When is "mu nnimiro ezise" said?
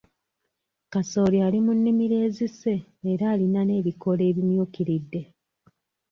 1.65-2.73